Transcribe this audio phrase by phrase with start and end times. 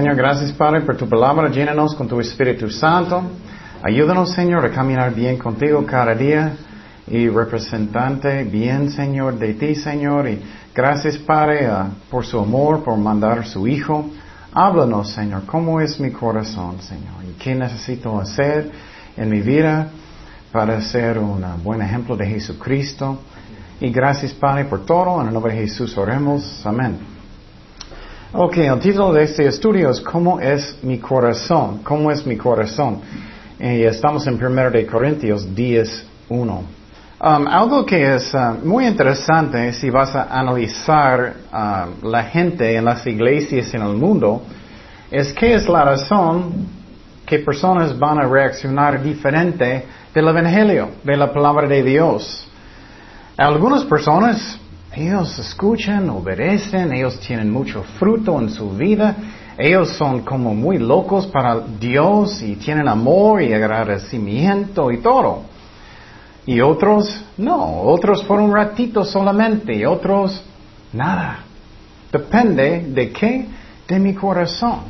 [0.00, 1.50] Señor, gracias Padre por tu palabra.
[1.50, 3.22] Llénanos con tu Espíritu Santo.
[3.82, 6.54] Ayúdanos, Señor, a caminar bien contigo cada día
[7.06, 10.26] y representante bien, Señor, de ti, Señor.
[10.26, 10.40] Y
[10.74, 14.08] gracias, Padre, uh, por su amor, por mandar a su Hijo.
[14.54, 18.70] Háblanos, Señor, cómo es mi corazón, Señor, y qué necesito hacer
[19.18, 19.88] en mi vida
[20.50, 23.18] para ser un buen ejemplo de Jesucristo.
[23.82, 25.20] Y gracias, Padre, por todo.
[25.20, 26.62] En el nombre de Jesús oremos.
[26.64, 27.19] Amén.
[28.32, 31.80] Ok, el título de este estudio es ¿Cómo es mi corazón?
[31.82, 33.00] ¿Cómo es mi corazón?
[33.58, 36.64] Y estamos en 1 de Corintios 10, 1.
[37.22, 42.84] Um, algo que es uh, muy interesante si vas a analizar uh, la gente en
[42.84, 44.42] las iglesias en el mundo
[45.10, 46.68] es qué es la razón
[47.26, 52.46] que personas van a reaccionar diferente del Evangelio, de la palabra de Dios.
[53.36, 54.56] Algunas personas,
[54.94, 59.14] ellos escuchan, obedecen, ellos tienen mucho fruto en su vida,
[59.56, 65.42] ellos son como muy locos para Dios y tienen amor y agradecimiento y todo.
[66.46, 70.42] Y otros, no, otros por un ratito solamente, y otros,
[70.92, 71.44] nada.
[72.10, 73.46] Depende de qué,
[73.86, 74.80] de mi corazón.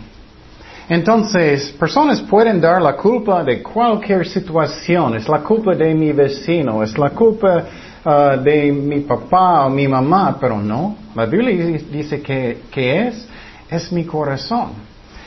[0.89, 5.15] Entonces, personas pueden dar la culpa de cualquier situación.
[5.17, 7.65] Es la culpa de mi vecino, es la culpa
[8.05, 10.97] uh, de mi papá o mi mamá, pero no.
[11.15, 13.27] La Biblia dice que, que es,
[13.71, 14.73] es mi corazón.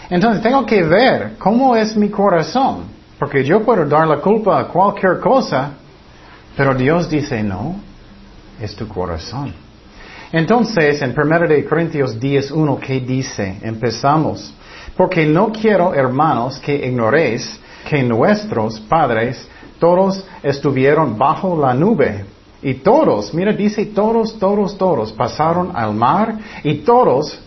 [0.09, 2.83] Entonces, tengo que ver cómo es mi corazón.
[3.17, 5.71] Porque yo puedo dar la culpa a cualquier cosa,
[6.57, 7.75] pero Dios dice, no,
[8.59, 9.53] es tu corazón.
[10.31, 13.59] Entonces, en 1 de Corintios 10.1, ¿qué dice?
[13.61, 14.53] Empezamos.
[14.97, 19.47] Porque no quiero, hermanos, que ignoréis que nuestros padres
[19.79, 22.25] todos estuvieron bajo la nube.
[22.63, 27.39] Y todos, mira, dice todos, todos, todos pasaron al mar y todos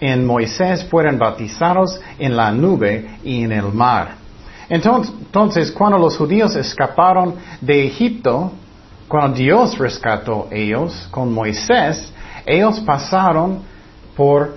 [0.00, 4.16] en Moisés fueron bautizados en la nube y en el mar.
[4.68, 8.52] Entonces, cuando los judíos escaparon de Egipto,
[9.08, 12.12] cuando Dios rescató ellos con Moisés,
[12.44, 13.60] ellos pasaron
[14.14, 14.54] por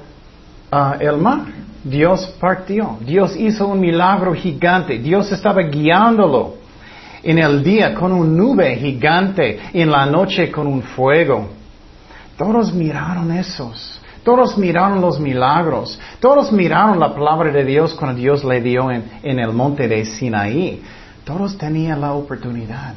[0.70, 1.46] ah, el mar.
[1.84, 2.98] Dios partió.
[3.00, 5.00] Dios hizo un milagro gigante.
[5.00, 6.61] Dios estaba guiándolo
[7.24, 11.50] en el día con una nube gigante en la noche con un fuego.
[12.38, 14.00] Todos miraron esos.
[14.24, 16.00] Todos miraron los milagros.
[16.20, 20.82] Todos miraron la palabra de Dios cuando Dios le dio en, el monte de Sinaí.
[21.24, 22.94] Todos tenían la oportunidad.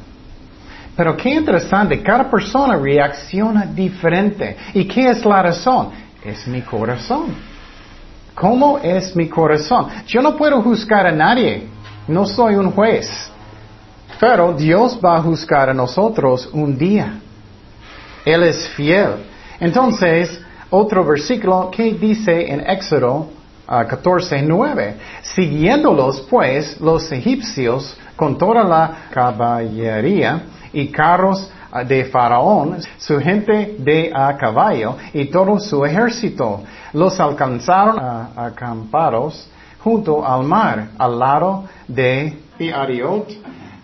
[0.95, 4.55] Pero qué interesante, cada persona reacciona diferente.
[4.73, 5.89] ¿Y qué es la razón?
[6.23, 7.35] Es mi corazón.
[8.33, 9.87] ¿Cómo es mi corazón?
[10.07, 11.67] Yo no puedo juzgar a nadie.
[12.07, 13.31] No soy un juez.
[14.19, 17.19] Pero Dios va a juzgar a nosotros un día.
[18.23, 19.25] Él es fiel.
[19.59, 23.29] Entonces, otro versículo que dice en Éxodo
[23.67, 24.95] 14, 9.
[25.21, 33.75] Siguiéndolos pues los egipcios con toda la caballería y carros ah, de Faraón, su gente
[33.79, 36.63] de a caballo y todo su ejército.
[36.93, 37.99] Los alcanzaron
[38.35, 39.47] acampados
[39.79, 43.27] junto al mar, al lado de Piariot,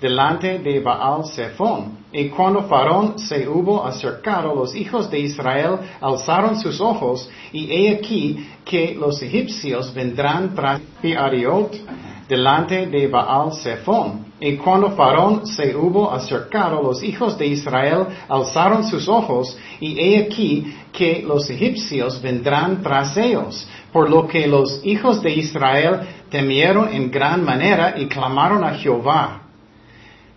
[0.02, 2.00] delante de Baal Zephon.
[2.12, 7.96] Y cuando Faraón se hubo acercado, los hijos de Israel alzaron sus ojos, y he
[7.96, 11.72] aquí que los egipcios vendrán tras Piariot
[12.28, 14.26] delante de Baal Zephon.
[14.40, 20.24] Y cuando Faraón se hubo acercado, los hijos de Israel alzaron sus ojos, y he
[20.24, 23.68] aquí que los egipcios vendrán tras ellos.
[23.94, 29.41] Por lo que los hijos de Israel temieron en gran manera y clamaron a Jehová.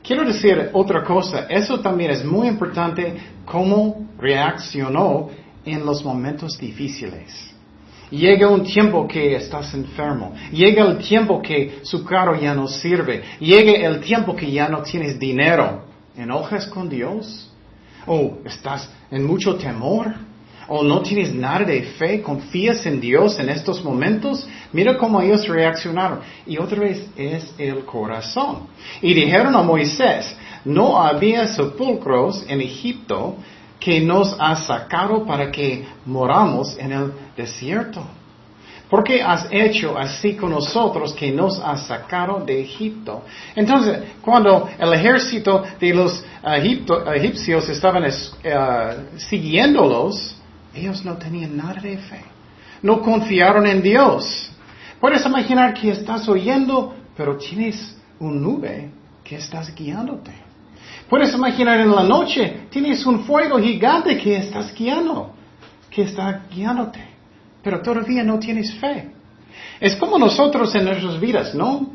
[0.05, 3.17] Quiero decir otra cosa, eso también es muy importante,
[3.47, 5.31] cómo reaccionó
[5.65, 7.55] en los momentos difíciles.
[8.11, 10.35] Llega un tiempo que estás enfermo.
[10.53, 13.23] Llega el tiempo que su carro ya no sirve.
[13.41, 15.87] Llega el tiempo que ya no tienes dinero.
[16.15, 17.51] ¿Enojas con Dios?
[18.07, 20.15] ¿O estás en mucho temor?
[20.69, 22.23] ¿O no tienes nada de fe?
[22.23, 24.47] ¿Confías en Dios en estos momentos?
[24.73, 26.21] Mira cómo ellos reaccionaron.
[26.47, 28.69] Y otra vez es el corazón.
[29.03, 30.35] Y dijeron a Moisés,
[30.65, 33.37] no había sepulcros en Egipto
[33.79, 38.03] que nos ha sacado para que moramos en el desierto.
[38.89, 43.23] ¿Por qué has hecho así con nosotros que nos has sacado de Egipto?
[43.57, 48.13] Entonces, cuando el ejército de los egipcios estaban eh,
[49.17, 50.37] siguiéndolos,
[50.75, 52.23] ellos no tenían nada de fe.
[52.83, 54.51] No confiaron en Dios.
[55.01, 58.91] Puedes imaginar que estás oyendo, pero tienes un nube
[59.23, 60.33] que estás guiándote.
[61.09, 65.35] Puedes imaginar en la noche, tienes un fuego gigante que estás guiando,
[65.91, 67.01] que está guiándote,
[67.63, 69.11] pero todavía no tienes fe.
[69.81, 71.91] Es como nosotros en nuestras vidas, ¿no?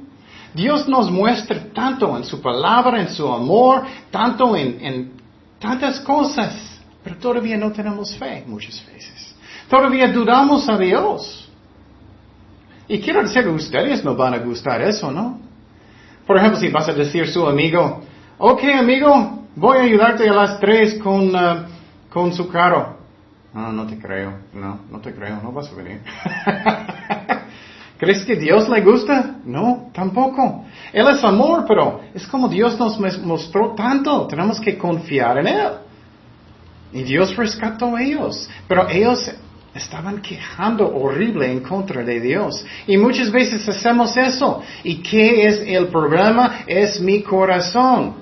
[0.54, 5.12] Dios nos muestra tanto en su palabra, en su amor, tanto en, en
[5.60, 6.56] tantas cosas,
[7.04, 9.36] pero todavía no tenemos fe muchas veces.
[9.70, 11.50] Todavía dudamos a Dios.
[12.88, 15.40] Y quiero decir, ustedes no van a gustar eso, ¿no?
[16.26, 18.02] Por ejemplo, si vas a decir a su amigo,
[18.38, 21.66] ok amigo, voy a ayudarte a las tres con, uh,
[22.10, 22.98] con su carro.
[23.54, 26.02] No, no te creo, no, no te creo, no vas a venir.
[28.00, 29.36] ¿Crees que Dios le gusta?
[29.44, 30.66] No, tampoco.
[30.94, 34.26] Él es amor, pero es como Dios nos mostró tanto.
[34.28, 35.70] Tenemos que confiar en Él.
[36.94, 38.50] Y Dios rescató a ellos.
[38.68, 39.30] Pero ellos
[39.74, 42.66] estaban quejando horrible en contra de Dios.
[42.88, 44.62] Y muchas veces hacemos eso.
[44.84, 46.62] ¿Y qué es el problema?
[46.68, 48.16] Es mi corazón.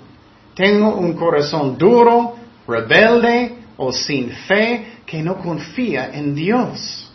[0.53, 2.35] Tengo un corazón duro,
[2.67, 7.11] rebelde o sin fe que no confía en Dios.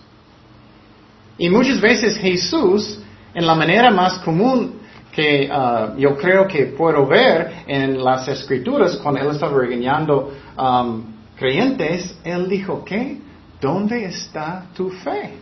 [1.39, 3.01] Y muchas veces Jesús,
[3.35, 8.97] en la manera más común que uh, yo creo que puedo ver en las escrituras,
[8.97, 11.12] cuando él estaba regañando um,
[11.43, 13.19] creyentes, él dijo, ¿qué?
[13.61, 15.33] ¿Dónde está tu fe?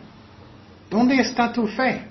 [0.88, 2.06] ¿Dónde está tu fe?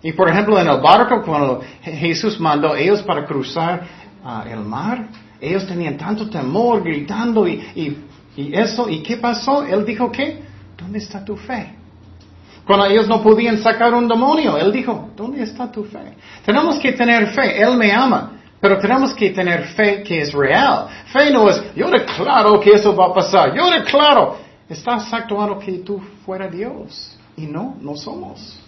[0.00, 3.82] Y por ejemplo, en el barco, cuando Jesús mandó a ellos para cruzar
[4.24, 5.08] uh, el mar,
[5.40, 7.96] ellos tenían tanto temor, gritando y, y,
[8.36, 8.88] y, eso.
[8.88, 9.64] ¿Y qué pasó?
[9.64, 10.40] Él dijo, ¿qué?
[10.78, 11.74] ¿Dónde está tu fe?
[12.64, 16.14] Cuando ellos no podían sacar un demonio, Él dijo, ¿dónde está tu fe?
[16.46, 18.39] Tenemos que tener fe, Él me ama.
[18.60, 20.86] Pero tenemos que tener fe que es real.
[21.06, 24.36] Fe no es, yo declaro que eso va a pasar, yo declaro.
[24.68, 27.16] Estás actuando que tú fuera Dios.
[27.36, 28.60] Y no, no somos.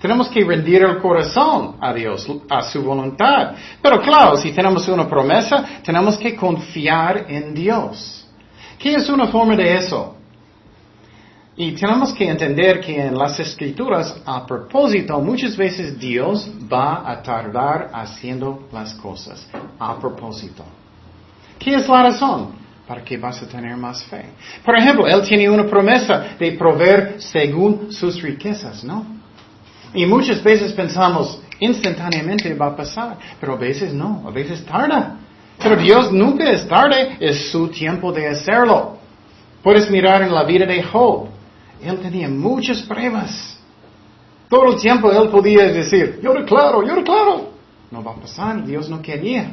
[0.00, 3.54] Tenemos que rendir el corazón a Dios, a su voluntad.
[3.82, 8.26] Pero claro, si tenemos una promesa, tenemos que confiar en Dios.
[8.78, 10.17] ¿Qué es una forma de eso?
[11.60, 17.20] Y tenemos que entender que en las escrituras, a propósito, muchas veces Dios va a
[17.20, 19.44] tardar haciendo las cosas.
[19.76, 20.62] A propósito.
[21.58, 22.52] ¿Qué es la razón?
[22.86, 24.26] Para que vas a tener más fe.
[24.64, 29.04] Por ejemplo, Él tiene una promesa de proveer según sus riquezas, ¿no?
[29.92, 35.16] Y muchas veces pensamos, instantáneamente va a pasar, pero a veces no, a veces tarda.
[35.60, 38.96] Pero Dios nunca es tarde, es su tiempo de hacerlo.
[39.60, 41.36] Puedes mirar en la vida de Job.
[41.82, 43.58] Él tenía muchas pruebas.
[44.48, 47.52] Todo el tiempo él podía decir, yo declaro, yo declaro.
[47.90, 49.50] No va a pasar, Dios no quería.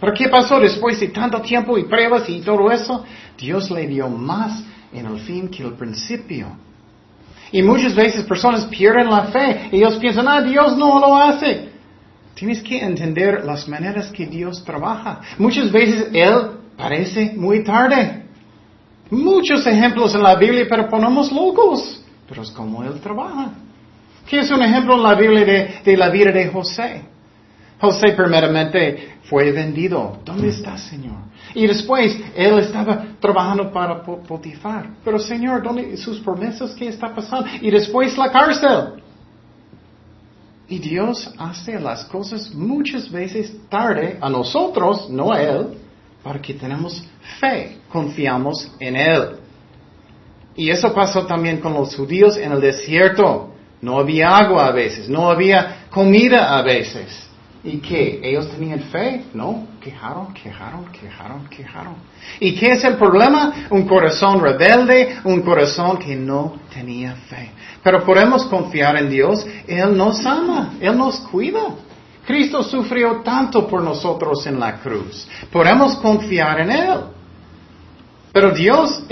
[0.00, 3.04] Pero ¿qué pasó después de tanto tiempo y pruebas y todo eso?
[3.38, 4.62] Dios le dio más
[4.92, 6.48] en el fin que el principio.
[7.52, 9.68] Y muchas veces personas pierden la fe.
[9.72, 11.70] Y ellos piensan, ah, Dios no lo hace.
[12.34, 15.20] Tienes que entender las maneras que Dios trabaja.
[15.38, 18.21] Muchas veces Él parece muy tarde.
[19.12, 22.02] Muchos ejemplos en la Biblia, pero ponemos locos.
[22.26, 23.50] Pero es como Él trabaja.
[24.26, 25.44] ¿Qué es un ejemplo en la Biblia
[25.84, 27.02] de, la vida de José?
[27.78, 30.18] José primeramente fue vendido.
[30.24, 31.18] ¿Dónde está, Señor?
[31.54, 34.88] Y después él estaba trabajando para Potifar.
[35.04, 36.74] Pero Señor, ¿dónde sus promesas?
[36.74, 37.50] ¿Qué está pasando?
[37.60, 39.02] Y después la cárcel.
[40.68, 45.66] Y Dios hace las cosas muchas veces tarde a nosotros, no a Él,
[46.22, 47.04] para que tenemos
[47.40, 49.36] fe, confiamos en Él.
[50.56, 53.50] Y eso pasó también con los judíos en el desierto.
[53.80, 57.28] No había agua a veces, no había comida a veces.
[57.64, 58.20] ¿Y qué?
[58.22, 59.24] ¿Ellos tenían fe?
[59.34, 61.94] No, quejaron, quejaron, quejaron, quejaron.
[62.40, 63.68] ¿Y qué es el problema?
[63.70, 67.50] Un corazón rebelde, un corazón que no tenía fe.
[67.82, 71.62] Pero podemos confiar en Dios, Él nos ama, Él nos cuida.
[72.26, 75.28] Cristo sufrió tanto por nosotros en la cruz.
[75.50, 76.98] Podemos confiar en Él.
[78.32, 79.02] Pero Dios,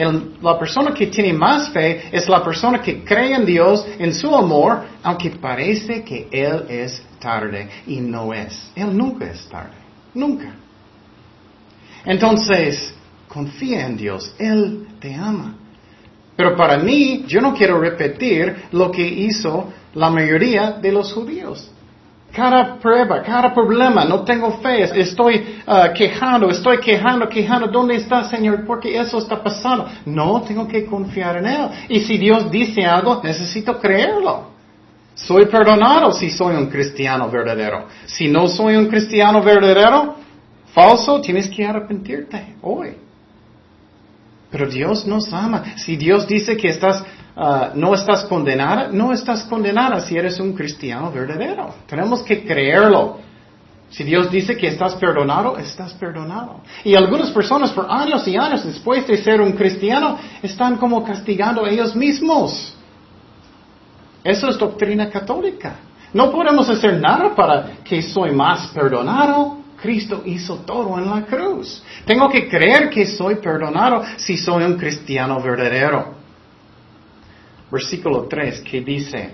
[0.40, 4.34] la persona que tiene más fe es la persona que cree en Dios, en su
[4.34, 8.72] amor, aunque parece que Él es tarde y no es.
[8.74, 9.76] Él nunca es tarde.
[10.14, 10.54] Nunca.
[12.04, 12.94] Entonces,
[13.28, 14.34] confía en Dios.
[14.38, 15.54] Él te ama.
[16.34, 21.70] Pero para mí, yo no quiero repetir lo que hizo la mayoría de los judíos.
[22.32, 28.22] Cada prueba, cada problema, no tengo fe, estoy uh, quejando, estoy quejando, quejando, ¿dónde está
[28.24, 28.64] Señor?
[28.64, 29.88] Porque eso está pasando.
[30.06, 31.68] No, tengo que confiar en Él.
[31.88, 34.50] Y si Dios dice algo, necesito creerlo.
[35.14, 37.86] Soy perdonado si soy un cristiano verdadero.
[38.06, 40.14] Si no soy un cristiano verdadero,
[40.72, 42.96] falso, tienes que arrepentirte hoy.
[44.50, 45.64] Pero Dios nos ama.
[45.76, 47.04] Si Dios dice que estás
[47.42, 51.74] Ah, no estás condenada, no estás condenada si eres un cristiano verdadero.
[51.86, 53.16] Tenemos que creerlo.
[53.88, 56.60] Si Dios dice que estás perdonado, estás perdonado.
[56.84, 61.64] Y algunas personas por años y años después de ser un cristiano están como castigando
[61.64, 62.74] a ellos mismos.
[64.22, 65.76] Eso es doctrina católica.
[66.12, 69.60] No podemos hacer nada para que soy más perdonado.
[69.80, 71.82] Cristo hizo todo en la cruz.
[72.04, 76.19] Tengo que creer que soy perdonado si soy un cristiano verdadero.
[77.70, 79.30] Versículo 3 que dice,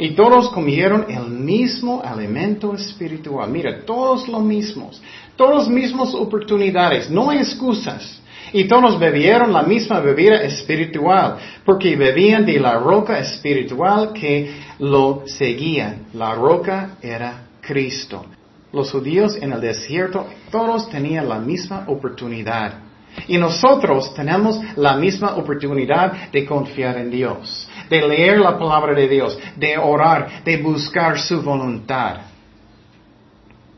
[0.00, 3.50] y todos comieron el mismo alimento espiritual.
[3.50, 5.02] Mira, todos los mismos,
[5.36, 8.20] todos mismas oportunidades, no hay excusas.
[8.52, 15.22] Y todos bebieron la misma bebida espiritual, porque bebían de la roca espiritual que lo
[15.26, 15.98] seguía.
[16.14, 18.24] La roca era Cristo.
[18.72, 22.90] Los judíos en el desierto, todos tenían la misma oportunidad.
[23.26, 29.08] Y nosotros tenemos la misma oportunidad de confiar en Dios, de leer la palabra de
[29.08, 32.20] Dios, de orar, de buscar su voluntad.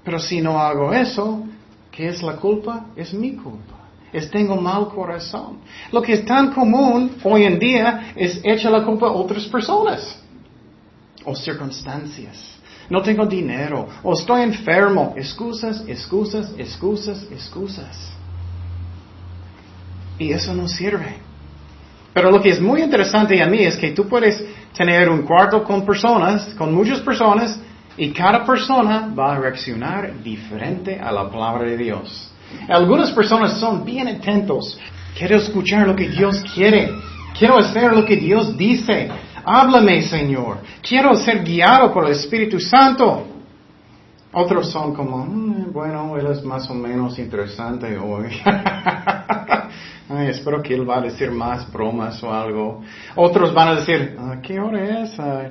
[0.05, 1.45] Pero si no hago eso,
[1.91, 2.87] ¿qué es la culpa?
[2.95, 3.79] Es mi culpa.
[4.13, 5.61] Es tengo mal corazón.
[5.91, 10.21] Lo que es tan común hoy en día es echar la culpa a otras personas
[11.25, 12.59] o circunstancias.
[12.91, 15.15] No tengo dinero o estoy enfermo.
[15.17, 18.13] Excusas, excusas, excusas, excusas.
[20.19, 21.32] Y eso no sirve.
[22.13, 24.45] Pero lo que es muy interesante a mí es que tú puedes
[24.77, 27.59] tener un cuarto con personas, con muchas personas,
[27.97, 32.33] y cada persona va a reaccionar diferente a la palabra de Dios.
[32.69, 34.79] Algunas personas son bien atentos.
[35.17, 36.91] Quiero escuchar lo que Dios quiere.
[37.39, 39.11] Quiero hacer lo que Dios dice.
[39.45, 40.59] Háblame, Señor.
[40.87, 43.27] Quiero ser guiado por el Espíritu Santo.
[44.33, 48.29] Otros son como, mm, bueno, él es más o menos interesante hoy.
[50.29, 52.83] espero que él va a decir más bromas o algo.
[53.17, 55.19] Otros van a decir, ah, ¿qué hora es?
[55.19, 55.51] Ah,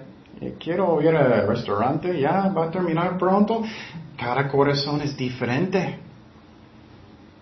[0.59, 3.63] quiero ir al restaurante, ya va a terminar pronto.
[4.17, 5.99] Cada corazón es diferente.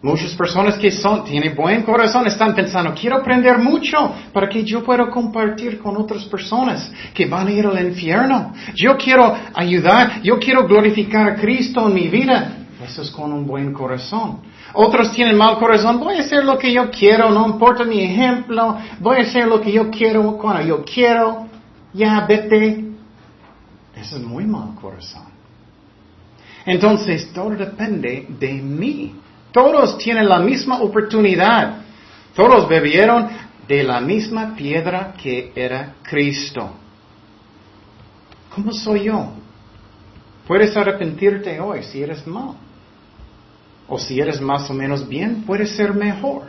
[0.01, 4.81] Muchas personas que son, tienen buen corazón están pensando, quiero aprender mucho para que yo
[4.81, 8.53] pueda compartir con otras personas que van a ir al infierno.
[8.75, 12.58] Yo quiero ayudar, yo quiero glorificar a Cristo en mi vida.
[12.81, 14.39] Eso es con un buen corazón.
[14.73, 18.77] Otros tienen mal corazón, voy a hacer lo que yo quiero, no importa mi ejemplo,
[18.99, 21.47] voy a hacer lo que yo quiero cuando yo quiero.
[21.93, 22.85] Ya, vete.
[23.95, 25.23] Eso es muy mal corazón.
[26.65, 29.15] Entonces, todo depende de mí.
[29.51, 31.81] Todos tienen la misma oportunidad.
[32.35, 33.27] Todos bebieron
[33.67, 36.71] de la misma piedra que era Cristo.
[38.55, 39.31] ¿Cómo soy yo?
[40.47, 42.55] Puedes arrepentirte hoy si eres mal.
[43.89, 46.43] O si eres más o menos bien, puedes ser mejor.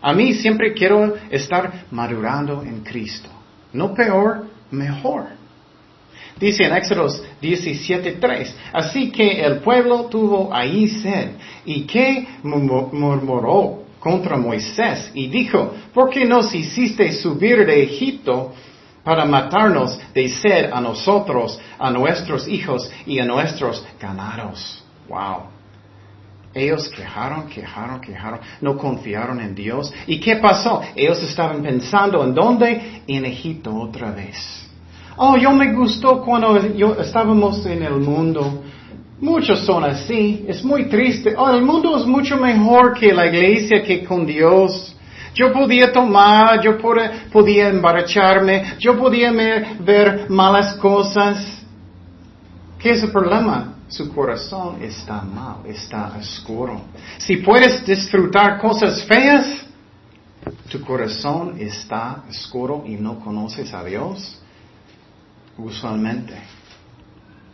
[0.00, 3.28] A mí siempre quiero estar madurando en Cristo.
[3.72, 5.38] No peor, mejor.
[6.38, 11.30] Dice en Éxodos 17.3, así que el pueblo tuvo ahí sed
[11.64, 18.54] y que murmuró contra Moisés y dijo, ¿por qué nos hiciste subir de Egipto
[19.02, 24.84] para matarnos de sed a nosotros, a nuestros hijos y a nuestros ganados?
[25.08, 25.57] Wow.
[26.58, 29.92] Ellos quejaron, quejaron, quejaron, no confiaron en Dios.
[30.06, 30.82] ¿Y qué pasó?
[30.96, 33.02] Ellos estaban pensando en dónde?
[33.06, 34.36] En Egipto otra vez.
[35.16, 38.62] Oh, yo me gustó cuando yo estábamos en el mundo.
[39.20, 40.44] Muchos son así.
[40.48, 41.34] Es muy triste.
[41.36, 44.94] Oh, el mundo es mucho mejor que la iglesia, que con Dios.
[45.34, 46.78] Yo podía tomar, yo
[47.32, 49.32] podía embaracharme, yo podía
[49.78, 51.62] ver malas cosas.
[52.78, 53.77] ¿Qué es el problema?
[53.88, 56.82] Su corazón está mal, está oscuro.
[57.18, 59.64] Si puedes disfrutar cosas feas,
[60.70, 64.38] tu corazón está oscuro y no conoces a Dios
[65.56, 66.34] usualmente.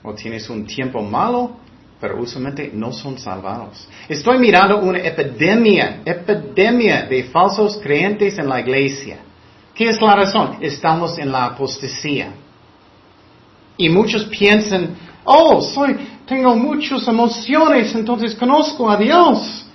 [0.02, 1.56] O tienes un tiempo malo,
[2.00, 3.88] pero usualmente no son salvados.
[4.08, 9.18] Estoy mirando una epidemia, epidemia de falsos creyentes en la iglesia.
[9.74, 10.58] ¿Qué es la razón?
[10.60, 12.32] Estamos en la apostasía.
[13.76, 19.66] Y muchos piensan, oh, soy, tengo muchas emociones, entonces conozco a Dios.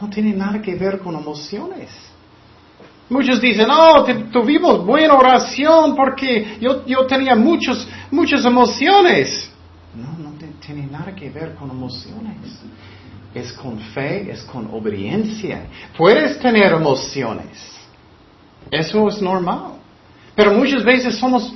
[0.00, 1.90] No tiene nada que ver con emociones.
[3.08, 9.50] Muchos dicen, oh, tuvimos buena oración porque yo, yo tenía muchos, muchas emociones.
[9.94, 10.34] No, no
[10.64, 12.58] tiene nada que ver con emociones.
[13.34, 15.66] Es con fe, es con obediencia.
[15.96, 17.74] Puedes tener emociones.
[18.70, 19.74] Eso es normal.
[20.34, 21.52] Pero muchas veces somos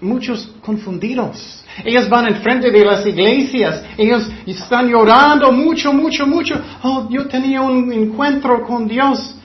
[0.00, 1.64] muchos confundidos.
[1.84, 6.60] Ellos van enfrente de las iglesias, ellos están llorando mucho, mucho, mucho.
[6.82, 9.36] Oh, yo tenía un encuentro con Dios.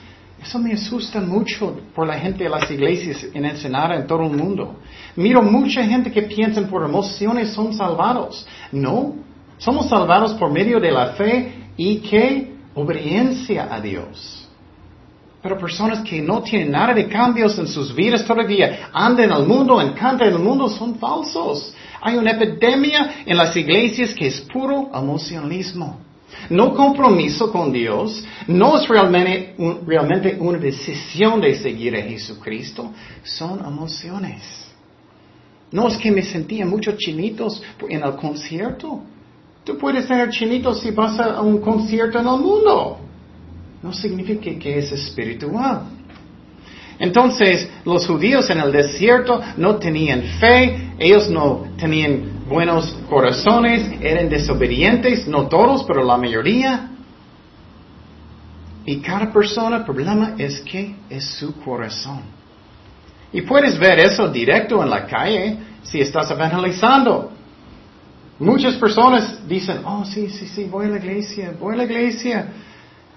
[0.42, 4.38] Eso me asusta mucho por la gente de las iglesias en Ensenada, en todo el
[4.38, 4.80] mundo.
[5.16, 8.48] Miro mucha gente que piensa por emociones son salvados.
[8.72, 9.16] No,
[9.58, 14.45] somos salvados por medio de la fe y que obediencia a Dios.
[15.46, 19.80] Pero personas que no tienen nada de cambios en sus vidas todavía, andan el mundo,
[19.80, 21.72] encantan en el mundo, son falsos.
[22.02, 26.00] Hay una epidemia en las iglesias que es puro emocionalismo.
[26.50, 29.54] No compromiso con Dios, no es realmente,
[29.86, 34.42] realmente una decisión de seguir a Jesucristo, son emociones.
[35.72, 39.04] No es que me sentía muchos chinitos en el concierto.
[39.64, 43.06] Tú puedes tener chinitos si vas a un concierto en el mundo.
[43.86, 45.84] No significa que es espiritual.
[46.98, 54.28] Entonces, los judíos en el desierto no tenían fe, ellos no tenían buenos corazones, eran
[54.28, 56.90] desobedientes, no todos, pero la mayoría.
[58.88, 62.22] Y cada persona, el problema es que es su corazón.
[63.32, 67.32] Y puedes ver eso directo en la calle si estás evangelizando.
[68.40, 72.48] Muchas personas dicen, oh, sí, sí, sí, voy a la iglesia, voy a la iglesia.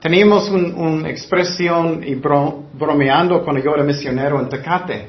[0.00, 5.08] Teníamos una expresión y bromeando cuando yo era misionero en Tecate.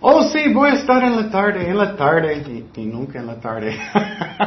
[0.00, 3.40] Oh, sí, voy a estar en la tarde, en la tarde, y, nunca en la
[3.40, 3.76] tarde.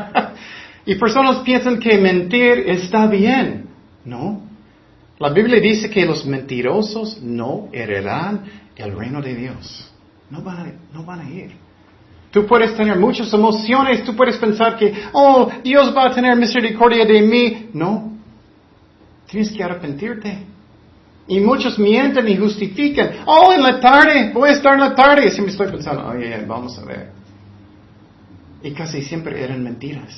[0.86, 3.68] y personas piensan que mentir está bien.
[4.06, 4.42] No.
[5.20, 8.44] La Biblia dice que los mentirosos no heredarán
[8.76, 9.92] el reino de Dios.
[10.30, 11.52] No van a, no van a ir.
[12.32, 17.06] Tú puedes tener muchas emociones, tú puedes pensar que, oh, Dios va a tener misericordia
[17.06, 17.70] de mí.
[17.74, 18.17] No.
[19.27, 20.46] Tienes que arrepentirte.
[21.27, 23.24] Y muchos mienten y justifican.
[23.25, 25.27] Oh, en la tarde, voy a estar en la tarde.
[25.27, 27.12] Y siempre estoy pensando, oye, vamos a ver.
[28.63, 30.13] Y casi siempre eran mentiras.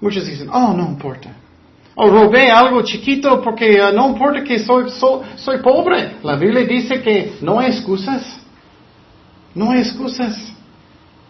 [0.00, 1.30] Muchos dicen, oh, no importa.
[1.96, 6.16] O robé algo chiquito porque uh, no importa que soy, soy pobre.
[6.22, 8.38] La Biblia dice que no hay excusas.
[9.54, 10.52] No hay excusas.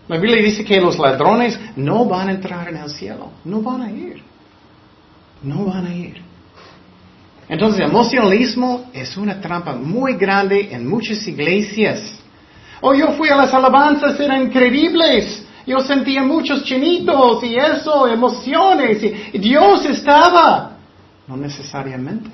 [0.08, 3.30] La Biblia dice que los ladrones no van a entrar en el cielo.
[3.44, 4.22] No van a ir.
[5.42, 6.25] No van a ir.
[7.48, 12.18] Entonces, el emocionalismo es una trampa muy grande en muchas iglesias.
[12.80, 15.44] Oh, yo fui a las alabanzas, eran increíbles.
[15.66, 20.76] Yo sentía muchos chinitos y eso, emociones, Dios estaba.
[21.26, 22.30] No necesariamente.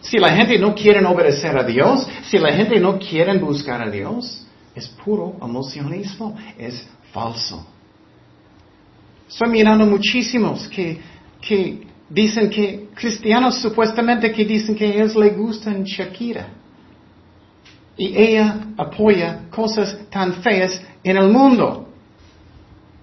[0.00, 3.90] Si la gente no quiere obedecer a Dios, si la gente no quiere buscar a
[3.90, 7.66] Dios, es puro emocionalismo, es falso.
[9.28, 11.00] Estoy mirando muchísimos que,
[11.40, 16.48] que dicen que cristianos supuestamente que dicen que a ellos les gustan Shakira.
[17.96, 21.88] Y ella apoya cosas tan feas en el mundo.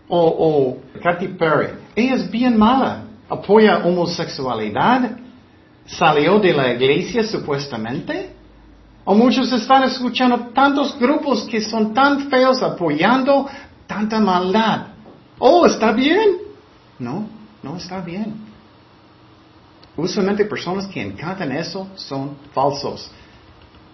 [0.07, 1.69] O, o Katy Perry.
[1.95, 3.03] Ella es bien mala.
[3.29, 5.17] Apoya homosexualidad.
[5.85, 8.29] Salió de la iglesia supuestamente.
[9.03, 13.47] O muchos están escuchando tantos grupos que son tan feos apoyando
[13.85, 14.87] tanta maldad.
[15.37, 16.37] Oh, ¿está bien?
[16.97, 17.27] No,
[17.61, 18.44] no está bien.
[19.97, 23.09] Usualmente personas que encantan eso son falsos.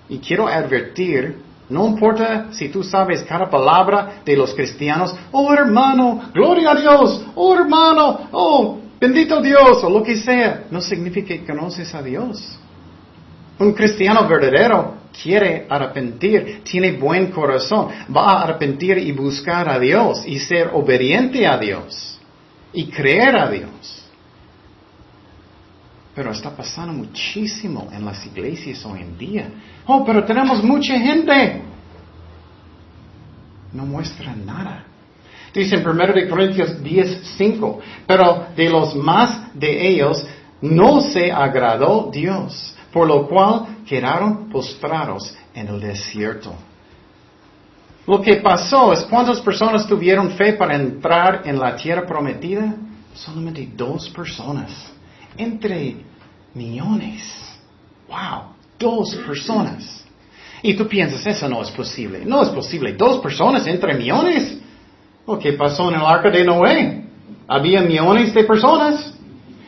[0.09, 1.37] Y quiero advertir,
[1.69, 7.23] no importa si tú sabes cada palabra de los cristianos, oh hermano, gloria a Dios,
[7.35, 12.57] oh hermano, oh bendito Dios, o lo que sea, no significa que conoces a Dios.
[13.59, 20.23] Un cristiano verdadero quiere arrepentir, tiene buen corazón, va a arrepentir y buscar a Dios
[20.25, 22.19] y ser obediente a Dios
[22.73, 24.00] y creer a Dios.
[26.13, 29.49] Pero está pasando muchísimo en las iglesias hoy en día.
[29.85, 31.61] Oh, pero tenemos mucha gente.
[33.71, 34.85] No muestra nada.
[35.53, 40.25] Dice en 1 de Corintios 10, 5, pero de los más de ellos
[40.61, 46.53] no se agradó Dios, por lo cual quedaron postrados en el desierto.
[48.05, 52.75] Lo que pasó es cuántas personas tuvieron fe para entrar en la tierra prometida?
[53.13, 54.91] Solamente dos personas
[55.37, 55.95] entre
[56.53, 57.23] millones.
[58.07, 60.03] Wow, dos personas.
[60.63, 62.23] Y tú piensas, eso no es posible.
[62.25, 62.93] No es posible.
[62.93, 64.57] Dos personas entre millones.
[65.41, 67.05] qué pasó en el arca de Noé?
[67.47, 69.13] Había millones de personas.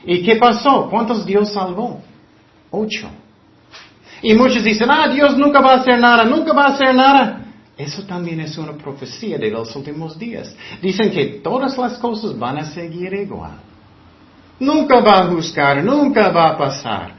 [0.06, 0.90] ¿Y qué pasó?
[0.90, 2.02] ¿Cuántos Dios salvó?
[2.70, 3.10] Ocho.
[4.22, 7.42] Y muchos dicen, ah, Dios nunca va a hacer nada, nunca va a hacer nada.
[7.78, 10.56] Eso también es una profecía de los últimos días.
[10.82, 13.73] Dicen que todas las cosas van a seguir igual.
[14.60, 17.16] Nunca va a buscar, nunca va a pasar.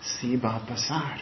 [0.00, 1.20] Sí va a pasar.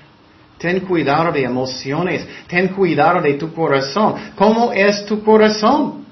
[0.59, 4.15] Ten cuidado de emociones, ten cuidado de tu corazón.
[4.37, 6.05] ¿Cómo es tu corazón?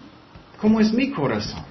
[0.61, 1.63] ¿Cómo es mi corazón?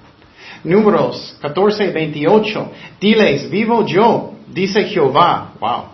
[0.64, 2.72] Números 14, 28.
[3.00, 5.52] Diles, vivo yo, dice Jehová.
[5.60, 5.84] Wow.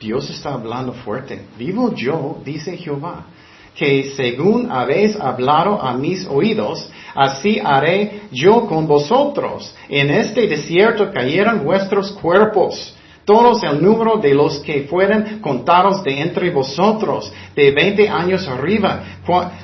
[0.00, 1.46] Dios está hablando fuerte.
[1.56, 3.24] Vivo yo, dice Jehová
[3.74, 9.74] que según habéis hablado a mis oídos, así haré yo con vosotros.
[9.88, 16.20] En este desierto cayeron vuestros cuerpos, todos el número de los que fueron contados de
[16.20, 19.02] entre vosotros, de veinte años arriba,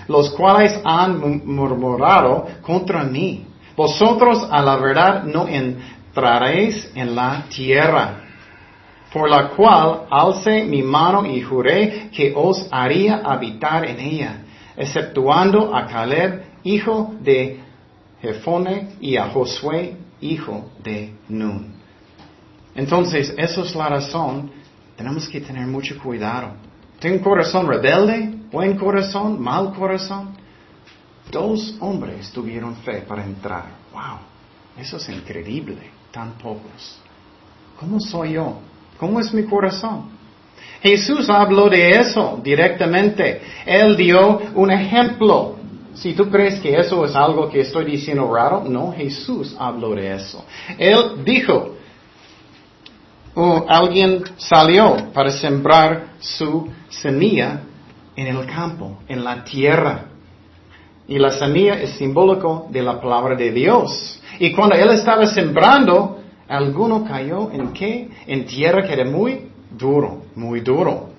[0.08, 3.46] los cuales han murmurado contra mí.
[3.76, 8.19] Vosotros a la verdad no entraréis en la tierra,
[9.12, 14.42] por la cual alcé mi mano y juré que os haría habitar en ella,
[14.76, 17.60] exceptuando a Caleb, hijo de
[18.22, 21.72] Jefone, y a Josué, hijo de Nun.
[22.74, 24.50] Entonces, eso es la razón.
[24.96, 26.52] Tenemos que tener mucho cuidado.
[27.00, 30.36] Tengo un corazón rebelde, buen corazón, mal corazón.
[31.30, 33.64] Dos hombres tuvieron fe para entrar.
[33.92, 34.18] Wow,
[34.76, 37.00] eso es increíble, tan pocos.
[37.78, 38.58] ¿Cómo soy yo?
[39.00, 40.10] ¿Cómo es mi corazón?
[40.82, 43.40] Jesús habló de eso directamente.
[43.64, 45.56] Él dio un ejemplo.
[45.94, 50.14] Si tú crees que eso es algo que estoy diciendo raro, no, Jesús habló de
[50.14, 50.44] eso.
[50.78, 51.76] Él dijo,
[53.66, 57.62] alguien salió para sembrar su semilla
[58.16, 60.04] en el campo, en la tierra.
[61.08, 64.20] Y la semilla es simbólico de la palabra de Dios.
[64.38, 66.19] Y cuando él estaba sembrando,
[66.50, 68.10] alguno cayó en qué?
[68.26, 71.10] En tierra que era muy duro, muy duro.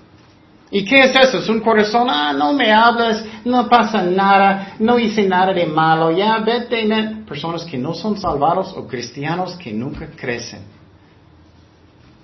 [0.69, 1.39] ¿Y qué es eso?
[1.39, 6.11] Es un corazón, ah, no me hables, no pasa nada, no hice nada de malo,
[6.11, 6.87] ya vete.
[7.27, 10.61] Personas que no son salvados o cristianos que nunca crecen.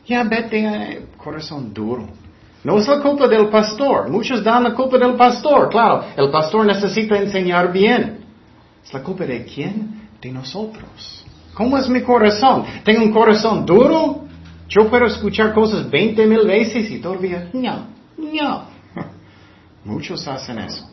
[0.05, 2.07] Ya vete, eh, corazón duro.
[2.63, 4.09] No es la culpa del pastor.
[4.09, 5.69] Muchos dan la culpa del pastor.
[5.69, 8.25] Claro, el pastor necesita enseñar bien.
[8.83, 10.07] ¿Es la culpa de quién?
[10.21, 11.26] De nosotros.
[11.57, 12.65] ¿Cómo es mi corazón?
[12.83, 14.27] ¿Tengo un corazón duro?
[14.69, 18.65] Yo puedo escuchar cosas veinte mil veces y todavía, no, no.
[19.83, 20.87] Muchos hacen eso.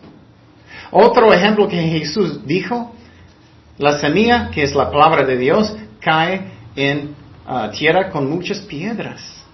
[0.91, 2.95] Otro ejemplo que Jesús dijo,
[3.77, 7.15] la semilla, que es la palabra de Dios, cae en
[7.47, 9.45] uh, tierra con muchas piedras.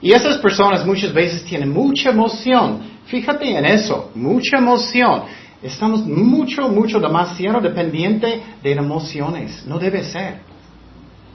[0.00, 2.82] Y esas personas muchas veces tienen mucha emoción.
[3.06, 5.24] Fíjate en eso, mucha emoción.
[5.60, 9.66] Estamos mucho, mucho, demasiado dependientes de emociones.
[9.66, 10.51] No debe ser.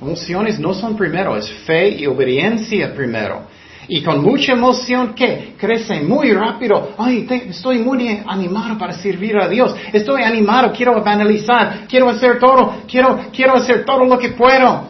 [0.02, 3.48] Emociones no son primero, es fe y obediencia primero.
[3.90, 5.56] Y con mucha emoción, ¿qué?
[5.58, 6.94] Crece muy rápido.
[6.98, 9.74] Ay, estoy muy animado para servir a Dios.
[9.94, 14.88] Estoy animado, quiero evangelizar, quiero hacer todo, quiero, quiero hacer todo lo que puedo.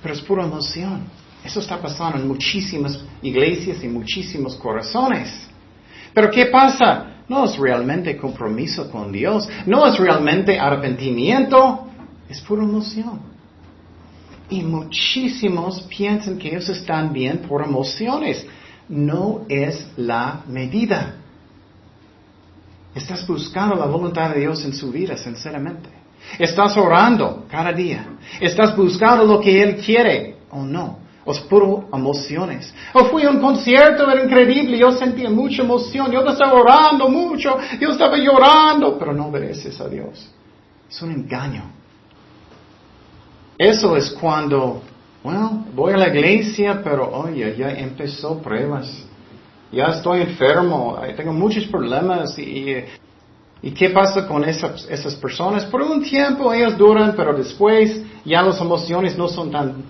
[0.00, 1.02] Pero es pura emoción.
[1.44, 5.48] Eso está pasando en muchísimas iglesias y muchísimos corazones.
[6.14, 7.24] Pero ¿qué pasa?
[7.28, 11.86] No es realmente compromiso con Dios, no es realmente arrepentimiento,
[12.28, 13.31] es pura emoción.
[14.52, 18.46] Y muchísimos piensan que ellos están bien por emociones.
[18.86, 21.14] No es la medida.
[22.94, 25.88] Estás buscando la voluntad de Dios en su vida, sinceramente.
[26.38, 28.06] Estás orando cada día.
[28.38, 30.98] Estás buscando lo que Él quiere o no.
[31.24, 32.74] Es puro emociones.
[32.92, 37.56] O fui a un concierto, era increíble, yo sentía mucha emoción, yo estaba orando mucho,
[37.80, 40.30] yo estaba llorando, pero no obedeces a Dios.
[40.90, 41.81] Es un engaño.
[43.58, 44.82] Eso es cuando,
[45.22, 49.04] bueno, voy a la iglesia, pero oye, ya empezó pruebas.
[49.70, 52.76] Ya estoy enfermo, tengo muchos problemas y,
[53.62, 55.64] y ¿qué pasa con esas, esas personas?
[55.64, 59.84] Por un tiempo ellos duran, pero después ya las emociones no son tan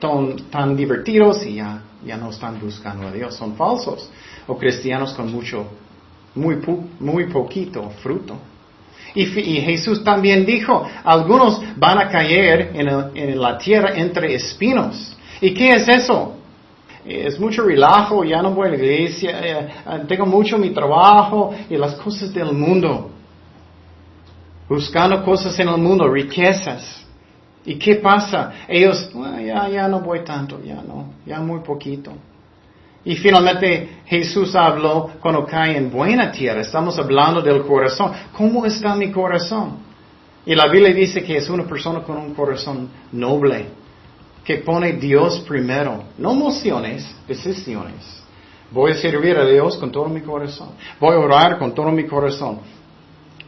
[0.00, 4.10] son tan divertidos y ya, ya no están buscando a Dios, son falsos.
[4.46, 5.66] O cristianos con mucho,
[6.34, 6.56] muy,
[7.00, 8.36] muy poquito fruto.
[9.14, 15.16] Y, Jesús también dijo, algunos van a caer en, en, la tierra entre espinos.
[15.40, 16.34] ¿Y qué es eso?
[17.04, 19.68] Es mucho relajo, ya no voy a la iglesia, eh,
[20.06, 23.10] tengo mucho mi trabajo y las cosas del mundo.
[24.68, 27.06] Buscando cosas en el mundo, riquezas.
[27.64, 28.52] ¿Y qué pasa?
[28.68, 29.10] Ellos,
[29.44, 32.12] ya, ya no voy tanto, ya no, ya muy poquito.
[33.06, 36.60] Y finalmente Jesús habló cuando cae en buena tierra.
[36.60, 38.10] Estamos hablando del corazón.
[38.32, 39.78] ¿Cómo está mi corazón?
[40.44, 43.66] Y la Biblia dice que es una persona con un corazón noble,
[44.44, 48.24] que pone Dios primero, no emociones, decisiones.
[48.72, 50.70] Voy a servir a Dios con todo mi corazón.
[50.98, 52.58] Voy a orar con todo mi corazón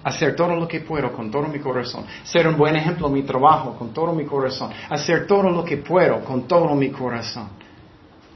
[0.05, 3.25] hacer todo lo que puedo con todo mi corazón, ser un buen ejemplo en mi
[3.25, 7.49] trabajo con todo mi corazón, hacer todo lo que puedo con todo mi corazón.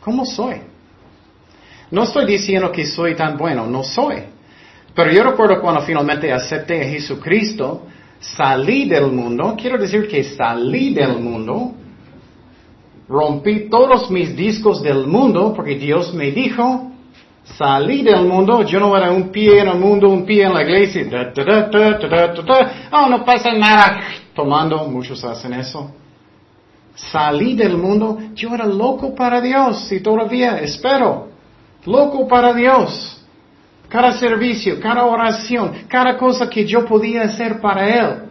[0.01, 0.72] ¿Cómo soy?
[1.93, 4.17] No estoy diciendo que soy tan bueno, no soy.
[4.95, 7.83] Pero yo recuerdo cuando finalmente acepté a Jesucristo,
[8.19, 11.73] salí del mundo, quiero decir que salí del mundo,
[13.09, 16.89] rompí todos mis discos del mundo porque Dios me dijo,
[17.45, 20.63] Salí del mundo, yo no era un pie en el mundo, un pie en la
[20.63, 21.33] iglesia.
[22.93, 24.01] oh, no pasa nada.
[24.33, 25.91] Tomando, muchos hacen eso.
[26.95, 31.32] salí del mundo, yo era loco para Dios y todavía espero.
[31.87, 33.19] Loco para Dios.
[33.89, 38.23] Cada servicio, cada oración, cada cosa que yo podía hacer para Él.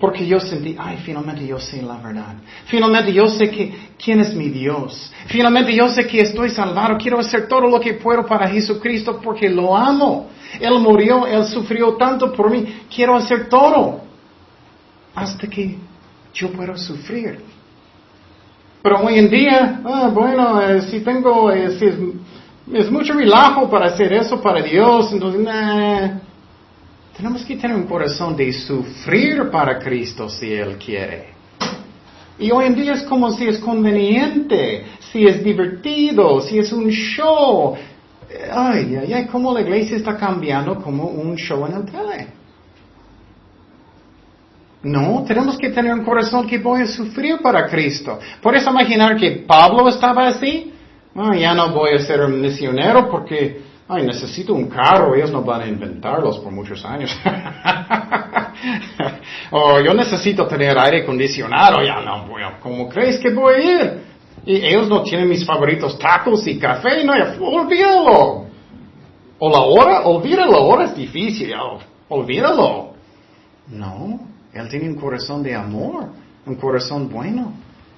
[0.00, 2.34] Porque yo sentí, ay, finalmente yo sé la verdad.
[2.66, 5.12] Finalmente yo sé que, quién es mi Dios.
[5.28, 6.98] Finalmente yo sé que estoy salvado.
[6.98, 10.28] Quiero hacer todo lo que puedo para Jesucristo porque lo amo.
[10.60, 12.82] Él murió, Él sufrió tanto por mí.
[12.94, 14.02] Quiero hacer todo.
[15.14, 15.78] Hasta que
[16.34, 17.40] yo puedo sufrir.
[18.84, 21.86] Pero hoy en día, ah, bueno, eh, si tengo, eh, si
[22.76, 26.18] es, mucho relajo para hacer eso para Dios, entonces, nah.
[27.16, 31.28] Tenemos que tener un corazón de sufrir para Cristo si Él quiere.
[32.38, 36.90] Y hoy en día es como si es conveniente, si es divertido, si es un
[36.90, 37.74] show.
[38.52, 42.26] Ay, ay, ay, cómo la iglesia está cambiando como un show en el tele.
[44.84, 48.18] No, tenemos que tener un corazón que voy a sufrir para Cristo.
[48.40, 50.70] ¿Puedes imaginar que Pablo estaba así?
[51.38, 55.62] ya no voy a ser un misionero porque ay, necesito un carro, ellos no van
[55.62, 57.16] a inventarlos por muchos años.
[59.50, 63.58] o yo necesito tener aire acondicionado, ya no voy a, ¿cómo crees que voy a
[63.58, 64.04] ir?
[64.46, 68.44] Y ellos no tienen mis favoritos tacos y café, no, olvídalo.
[69.38, 71.52] O la hora, olvídalo, la hora es difícil,
[72.08, 72.94] olvídalo.
[73.68, 74.20] No,
[74.54, 76.10] él tiene un corazón de amor,
[76.46, 77.52] un corazón bueno,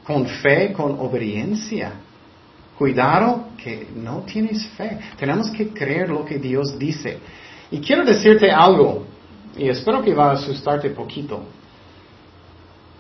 [0.05, 1.93] con fe, con obediencia.
[2.79, 4.99] Cuidado que no tienes fe.
[5.19, 7.19] Tenemos que creer lo que Dios dice.
[7.71, 9.05] Y quiero decirte algo,
[9.57, 11.43] y espero que va a asustarte poquito.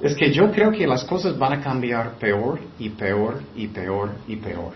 [0.00, 4.12] Es que yo creo que las cosas van a cambiar peor y peor y peor
[4.26, 4.72] y peor.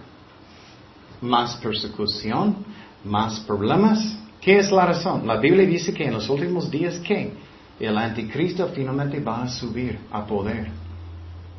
[1.20, 2.56] Más persecución,
[3.04, 4.18] más problemas.
[4.40, 5.26] ¿Qué es la razón?
[5.26, 7.32] La Biblia dice que en los últimos días, ¿qué?
[7.80, 10.68] El anticristo finalmente va a subir a poder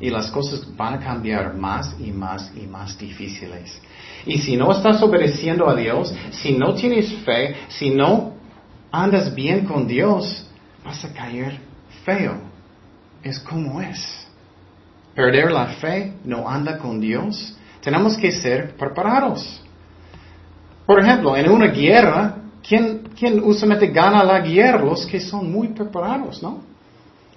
[0.00, 3.80] y las cosas van a cambiar más y más y más difíciles.
[4.26, 8.34] Y si no estás obedeciendo a Dios, si no tienes fe, si no
[8.90, 10.46] andas bien con Dios,
[10.84, 11.58] vas a caer
[12.04, 12.34] feo.
[13.22, 14.26] Es como es.
[15.14, 17.56] Perder la fe, no anda con Dios.
[17.80, 19.62] Tenemos que ser preparados.
[20.84, 24.84] Por ejemplo, en una guerra, ¿quién, quién usualmente gana la guerra?
[24.84, 26.60] Los que son muy preparados, ¿no?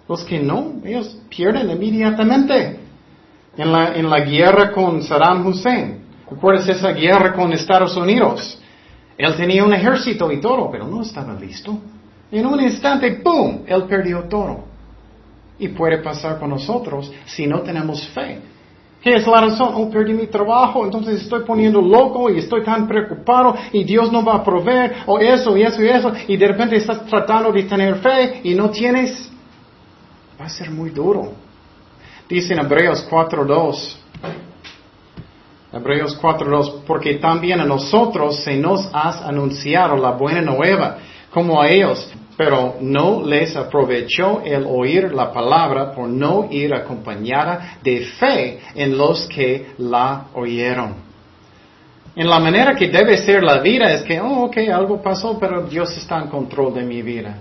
[0.07, 2.79] Los que no, ellos pierden inmediatamente.
[3.57, 8.59] En la, en la guerra con Saddam Hussein, ¿recuerdas esa guerra con Estados Unidos?
[9.17, 11.79] Él tenía un ejército y todo, pero no estaba listo.
[12.31, 14.65] En un instante, ¡pum!, él perdió todo.
[15.57, 18.39] Y puede pasar con nosotros si no tenemos fe.
[19.05, 19.73] ¿Qué es la razón?
[19.75, 24.25] Oh, perdí mi trabajo, entonces estoy poniendo loco y estoy tan preocupado y Dios no
[24.25, 27.61] va a proveer, o eso y eso y eso, y de repente estás tratando de
[27.65, 29.31] tener fe y no tienes
[30.41, 31.33] va a ser muy duro.
[32.27, 33.95] Dice en Hebreos 4.2,
[35.71, 40.97] Hebreos 4.2, porque también a nosotros se nos has anunciado la buena nueva,
[41.29, 47.77] como a ellos, pero no les aprovechó el oír la palabra por no ir acompañada
[47.81, 51.05] de fe en los que la oyeron.
[52.15, 55.63] En la manera que debe ser la vida es que, oh, ok, algo pasó, pero
[55.63, 57.37] Dios está en control de mi vida.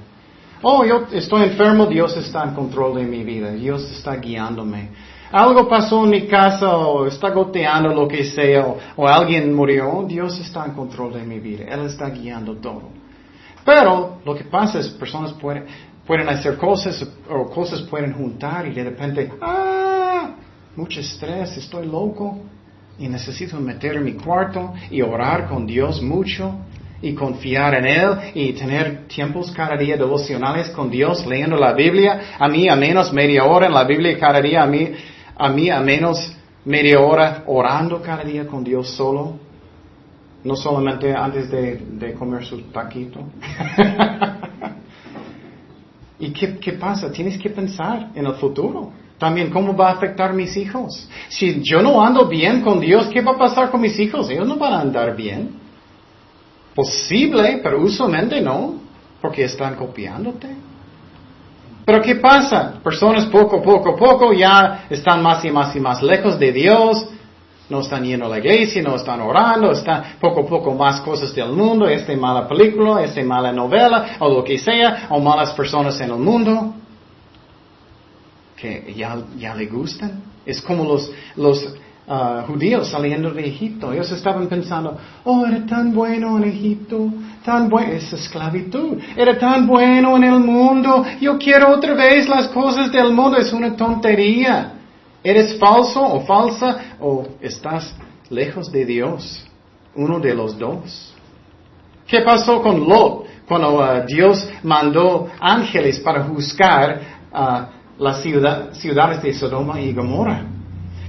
[0.63, 4.89] Oh, yo estoy enfermo, Dios está en control de mi vida, Dios está guiándome.
[5.31, 10.05] Algo pasó en mi casa o está goteando lo que sea o, alguien murió, oh,
[10.05, 13.04] Dios está en control de mi vida, Él está guiando todo.
[13.65, 15.65] Pero lo que pasa es personas pueden,
[16.07, 20.35] pueden hacer cosas o cosas pueden juntar y de repente, ah,
[20.77, 22.41] mucho estrés, estoy loco
[22.99, 26.55] y necesito meter en mi cuarto y orar con Dios mucho
[27.01, 32.37] y confiar en Él y tener tiempos cada día devocionales con Dios, leyendo la Biblia,
[32.39, 34.91] a mí a menos media hora en la Biblia cada día, a mí
[35.37, 39.39] a, mí a menos media hora orando cada día con Dios solo,
[40.45, 43.21] no solamente antes de, comer su taquito.
[46.19, 47.11] ¿Y qué, qué pasa?
[47.11, 48.93] Tienes que pensar en el futuro.
[49.19, 51.09] También, ¿cómo va a afectar a mis hijos?
[51.29, 54.29] Si yo no ando bien con Dios, ¿qué va a pasar con mis hijos?
[54.29, 55.51] Ellos no van a andar bien.
[56.75, 58.75] Posible, pero usualmente no,
[59.21, 60.49] porque están copiándote.
[61.85, 62.75] Pero ¿qué pasa?
[62.83, 67.07] Personas poco, poco, poco ya están más y más y más lejos de Dios,
[67.69, 71.35] no están yendo a la iglesia, no están orando, están poco a poco más cosas
[71.35, 75.99] del mundo, esta mala película, esta mala novela, o lo que sea, o malas personas
[76.01, 76.75] en el mundo,
[78.57, 80.23] que ya, le gustan.
[80.45, 81.75] Es como los, los
[82.07, 83.91] Ah, judíos saliendo de Egipto.
[83.91, 87.11] Ellos estaban pensando, oh, era tan bueno en Egipto,
[87.43, 92.49] tan bueno, es esclavitud, era tan bueno en el mundo, yo quiero otra vez las
[92.49, 94.73] cosas del mundo, es una tontería.
[95.25, 97.97] ¿Eres falso o falsa o estás
[98.29, 99.43] lejos de Dios?
[99.97, 101.15] Uno de los dos.
[102.07, 107.01] ¿Qué pasó con Lot cuando uh, Dios mandó ángeles para juzgar
[107.33, 110.45] uh, las ciudades de Sodoma y Gomorra?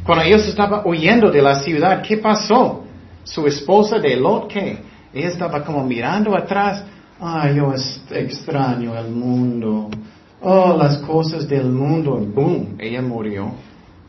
[0.05, 2.85] Cuando ellos estaban huyendo de la ciudad, ¿qué pasó?
[3.25, 4.77] Su esposa de Lot, ¿qué?
[5.13, 6.85] Ella estaba como mirando atrás.
[7.19, 7.73] Ay, yo
[8.11, 9.89] extraño el mundo.
[10.41, 12.11] Oh, las cosas del mundo.
[12.17, 13.51] Boom, ella murió.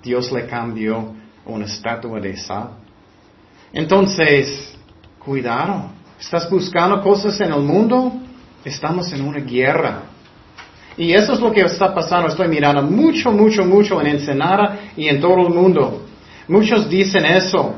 [0.06, 1.14] Dios le cambió
[1.44, 2.68] una estatua de sal.
[3.72, 4.78] Entonces,
[5.18, 5.90] cuidado.
[6.18, 8.12] ¿Estás buscando cosas en el mundo?
[8.64, 10.02] Estamos en una guerra.
[10.96, 12.28] Y eso es lo que está pasando.
[12.28, 16.06] Estoy mirando mucho, mucho, mucho en Ensenada y en todo el mundo.
[16.46, 17.74] Muchos dicen eso.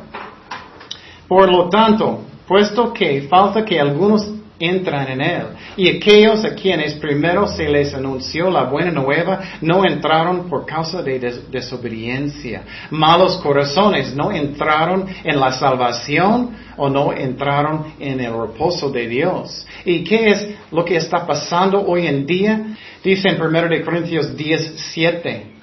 [1.27, 5.43] Por lo tanto, puesto que falta que algunos entran en él.
[5.77, 11.03] Y aquellos a quienes primero se les anunció la buena nueva no entraron por causa
[11.03, 11.19] de
[11.51, 12.63] desobediencia.
[12.91, 19.67] Malos corazones no entraron en la salvación o no entraron en el reposo de Dios.
[19.85, 22.77] ¿Y qué es lo que está pasando hoy en día?
[23.03, 25.58] Dice en 1 Corintios 10, 7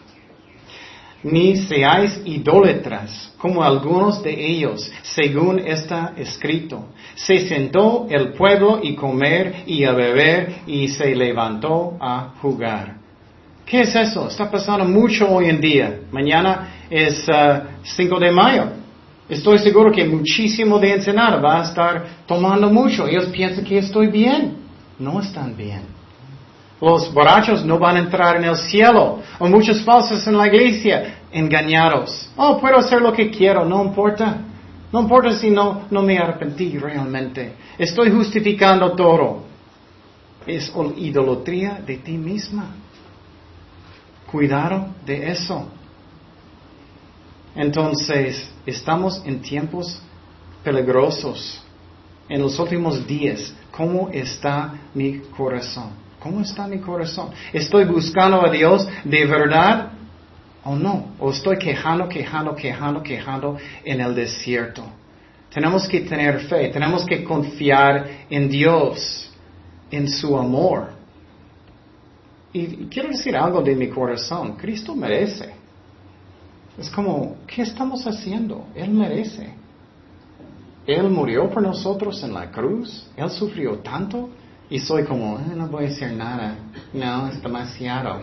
[1.26, 6.90] ni seáis idólatras, como algunos de ellos, según está escrito.
[7.16, 12.98] Se sentó el pueblo y comer y a beber y se levantó a jugar.
[13.66, 14.28] ¿Qué es eso?
[14.28, 16.00] Está pasando mucho hoy en día.
[16.12, 17.26] Mañana es
[17.82, 18.66] 5 uh, de mayo.
[19.28, 23.08] Estoy seguro que muchísimo de Ensenada va a estar tomando mucho.
[23.08, 24.58] Ellos piensan que estoy bien.
[25.00, 25.95] No están bien.
[26.82, 29.22] Los borrachos no van a entrar en el cielo.
[29.40, 32.30] O muchos falsos en la iglesia, engañados.
[32.36, 34.38] Oh, puedo hacer lo que quiero, no importa.
[34.92, 37.54] No importa si no, no me arrepentí realmente.
[37.78, 39.44] Estoy justificando todo.
[40.46, 42.68] Es idolatría de ti misma.
[44.32, 45.68] Cuidado de eso.
[47.56, 50.00] Entonces, estamos en tiempos
[50.64, 51.62] peligrosos.
[52.28, 56.05] En los últimos días, ¿cómo está mi corazón?
[56.26, 57.30] ¿Cómo está mi corazón?
[57.54, 59.92] ¿Estoy buscando a Dios de verdad
[60.64, 61.10] o no?
[61.20, 64.84] ¿O estoy quejando, quejando, quejando, quejando en el desierto?
[65.54, 69.32] Tenemos que tener fe, tenemos que confiar en Dios,
[69.92, 70.94] en su amor.
[72.52, 74.56] Y quiero decir algo de mi corazón.
[74.56, 75.54] Cristo merece.
[76.76, 78.66] Es como, ¿qué estamos haciendo?
[78.74, 79.54] Él merece.
[80.88, 83.08] Él murió por nosotros en la cruz.
[83.16, 84.32] Él sufrió tanto.
[84.70, 86.56] Y soy como, eh, no voy a hacer nada.
[86.94, 88.22] No, es demasiado.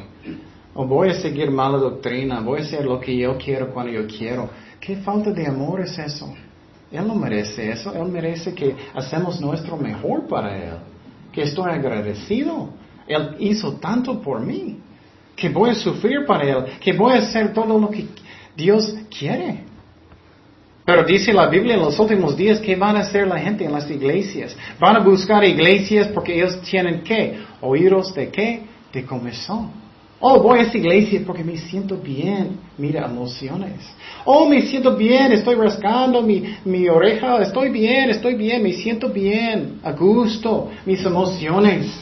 [0.75, 4.07] O voy a seguir mala doctrina, voy a hacer lo que yo quiero cuando yo
[4.07, 4.49] quiero.
[4.81, 6.35] ¿Qué falta de amor es eso?
[6.91, 7.95] Él no merece eso.
[7.95, 10.75] Él merece que hacemos nuestro mejor para Él.
[11.33, 12.71] Que estoy agradecido.
[13.07, 14.79] Él hizo tanto por mí.
[15.37, 16.65] Que voy a sufrir para Él.
[16.81, 18.07] Que voy a hacer todo lo que
[18.57, 19.65] Dios quiere.
[20.85, 23.73] Pero dice la Biblia en los últimos días que van a hacer la gente en
[23.73, 24.57] las iglesias.
[24.81, 27.39] Van a buscar iglesias porque ellos tienen qué?
[27.61, 28.63] Oídos de qué?
[28.93, 29.71] De comezón.
[30.25, 32.59] Oh, voy a esa iglesia porque me siento bien.
[32.79, 33.81] Mira, emociones.
[34.25, 39.09] Oh, me siento bien, estoy rascando mi, mi oreja, estoy bien, estoy bien, me siento
[39.09, 41.93] bien, a gusto, mis emociones.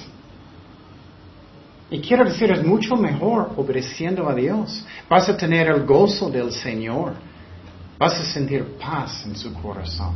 [1.90, 4.84] Y quiero decir, es mucho mejor obedeciendo a Dios.
[5.08, 7.14] Vas a tener el gozo del Señor.
[8.00, 10.14] Vas a sentir paz en su corazón.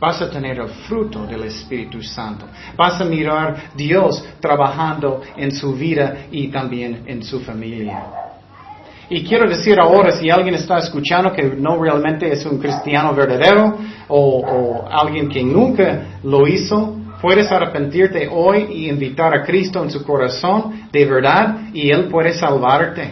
[0.00, 2.46] Vas a tener el fruto del Espíritu Santo.
[2.74, 8.04] Vas a mirar Dios trabajando en su vida y también en su familia.
[9.10, 13.76] Y quiero decir ahora, si alguien está escuchando que no realmente es un cristiano verdadero
[14.08, 19.90] o, o alguien que nunca lo hizo, puedes arrepentirte hoy y invitar a Cristo en
[19.90, 23.10] su corazón de verdad y Él puede salvarte.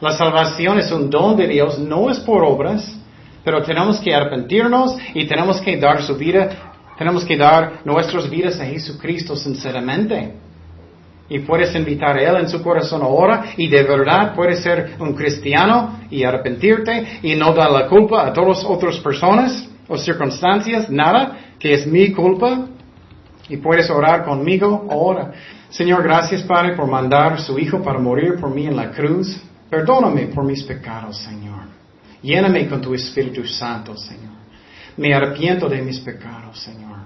[0.00, 3.01] La salvación es un don de Dios, no es por obras,
[3.44, 8.60] pero tenemos que arrepentirnos y tenemos que dar su vida, tenemos que dar nuestras vidas
[8.60, 10.34] a Jesucristo sinceramente.
[11.28, 15.14] Y puedes invitar a Él en su corazón ahora y de verdad puedes ser un
[15.14, 21.38] cristiano y arrepentirte y no dar la culpa a todas otras personas o circunstancias, nada,
[21.58, 22.66] que es mi culpa.
[23.48, 25.32] Y puedes orar conmigo ahora.
[25.70, 29.42] Señor, gracias Padre por mandar a su Hijo para morir por mí en la cruz.
[29.70, 31.51] Perdóname por mis pecados, Señor.
[32.22, 34.32] Lléname con tu Espíritu Santo, Señor.
[34.96, 36.98] Me arrepiento de mis pecados, Señor.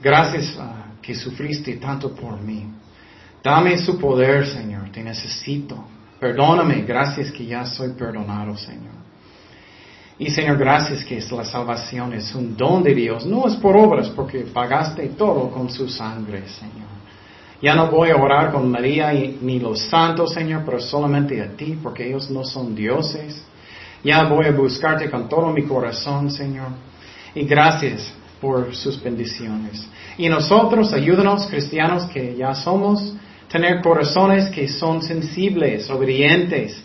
[0.00, 2.66] Gracias uh, que sufriste tanto por mí.
[3.42, 4.90] Dame su poder, Señor.
[4.90, 5.84] Te necesito.
[6.18, 6.82] Perdóname.
[6.82, 9.02] Gracias que ya soy perdonado, Señor.
[10.18, 13.26] Y Señor, gracias que la salvación es un don de Dios.
[13.26, 16.92] No es por obras, porque pagaste todo con su sangre, Señor.
[17.60, 21.78] Ya no voy a orar con María ni los santos, Señor, pero solamente a ti,
[21.82, 23.44] porque ellos no son dioses.
[24.04, 26.68] Ya voy a buscarte con todo mi corazón, Señor.
[27.34, 29.86] Y gracias por sus bendiciones.
[30.18, 33.14] Y nosotros, ayúdanos, cristianos que ya somos,
[33.48, 36.82] tener corazones que son sensibles, obedientes,